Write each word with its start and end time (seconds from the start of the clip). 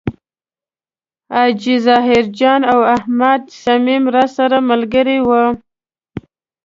حاجي 1.33 1.75
ظاهر 1.87 2.23
جان 2.37 2.61
او 2.73 2.79
احمد 2.95 3.41
صمیم 3.63 4.03
راسره 4.15 4.57
ملګري 4.69 5.19
و. 5.27 5.29